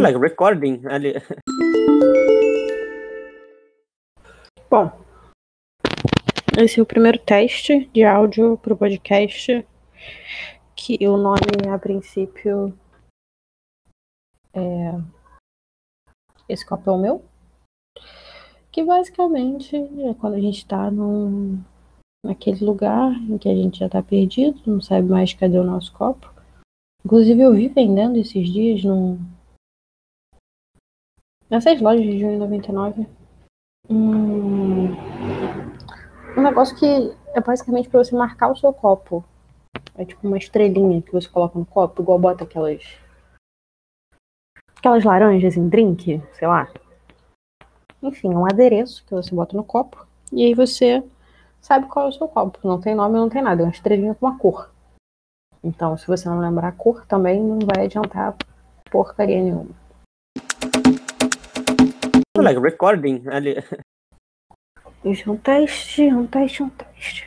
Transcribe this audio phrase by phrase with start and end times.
[0.00, 1.14] like recording ali.
[4.70, 4.90] Bom,
[6.58, 9.66] esse é o primeiro teste de áudio para o podcast,
[10.74, 12.72] que o nome, a princípio,
[14.54, 14.94] é
[16.48, 17.24] Esse Copo é o Meu,
[18.72, 21.62] que basicamente é quando a gente está num,
[22.24, 25.92] naquele lugar em que a gente já está perdido, não sabe mais cadê o nosso
[25.92, 26.32] copo.
[27.04, 29.18] Inclusive eu vi vendendo esses dias num,
[31.50, 33.06] nessas lojas de junho 99
[33.88, 34.92] um,
[36.36, 36.86] um negócio que
[37.34, 39.24] é basicamente para você marcar o seu copo.
[39.96, 42.82] É tipo uma estrelinha que você coloca no copo, igual bota aquelas.
[44.76, 46.70] Aquelas laranjas em drink, sei lá.
[48.02, 50.06] Enfim, é um adereço que você bota no copo.
[50.32, 51.02] E aí você
[51.60, 52.58] sabe qual é o seu copo.
[52.62, 53.62] Não tem nome, não tem nada.
[53.62, 54.70] É uma estrelinha com uma cor.
[55.62, 58.34] Então, se você não lembrar a cor, também não vai adiantar
[58.90, 59.79] porcaria nenhuma.
[62.42, 63.56] Like recording ali.
[65.04, 67.24] Isso é um teste, um teste, um teste.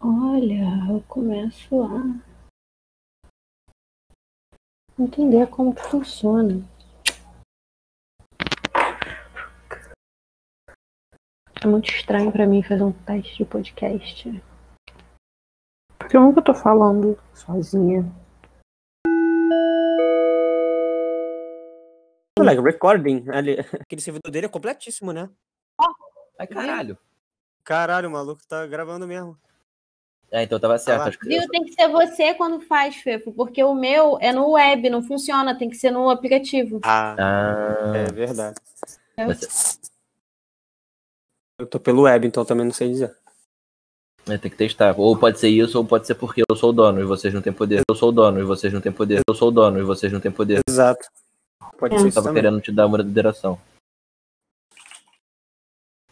[0.00, 2.02] Olha, eu começo a
[4.98, 6.62] entender como que funciona.
[11.60, 14.42] É muito estranho pra mim fazer um teste de podcast.
[15.98, 18.04] Porque eu nunca tô falando sozinha.
[22.48, 23.56] Like recording ali.
[23.80, 25.28] Aquele servidor dele é completíssimo, né?
[26.38, 26.98] Ai, caralho.
[27.64, 29.36] Caralho, o maluco tá gravando mesmo.
[30.30, 31.00] É, então tava certo.
[31.02, 31.48] Ah acho que- Viu?
[31.48, 35.56] Tem que ser você quando faz, Fefo, porque o meu é no web, não funciona,
[35.56, 36.80] tem que ser no aplicativo.
[36.84, 38.56] Ah, Ah, é verdade.
[39.26, 39.78] você-
[41.58, 43.16] Eu tô pelo web, então também não sei dizer.
[44.28, 44.94] é, tem que testar.
[44.98, 47.40] Ou pode ser isso, ou pode ser porque eu sou o dono e vocês não
[47.40, 47.80] têm poder.
[47.88, 49.22] Eu sou o dono e vocês não têm poder.
[49.26, 50.60] Eu sou o dono e vocês não têm poder.
[50.68, 51.08] Exato.
[51.78, 51.98] Pode É.
[51.98, 52.42] ser Eu tava também.
[52.42, 53.58] querendo te dar uma moderação.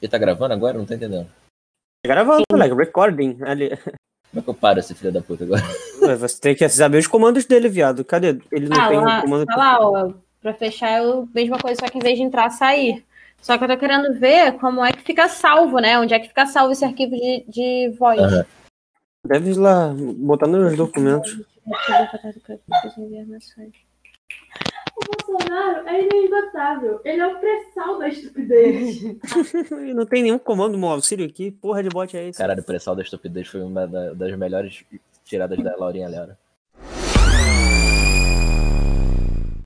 [0.00, 0.76] Ele tá gravando agora?
[0.78, 1.26] Não tô entendendo.
[1.26, 3.70] Tá Gravando, like recording ali.
[3.76, 5.62] Como é que eu paro esse filho da puta agora?
[6.02, 8.04] Ué, Você tem que saber os comandos dele, viado.
[8.04, 8.40] Cadê?
[8.50, 9.46] Ele não Ah, tem lá, um comando.
[9.46, 12.50] tá lá, ó, pra fechar é a mesma coisa, só que em vez de entrar,
[12.50, 13.04] sair.
[13.40, 15.98] Só que eu tô querendo ver como é que fica salvo, né?
[15.98, 18.20] Onde é que fica salvo esse arquivo de, de voz.
[18.20, 18.44] Aham.
[19.24, 21.38] Deve ir lá botar nos documentos.
[25.12, 27.00] O Bolsonaro é inesgotável.
[27.04, 29.00] Ele é o pré-sal da estupidez.
[29.94, 31.50] Não tem nenhum comando no auxílio aqui.
[31.50, 32.38] Porra de bot é esse?
[32.38, 34.84] Caralho, o pressal da estupidez foi uma da- das melhores
[35.24, 36.38] tiradas da Laurinha Lera.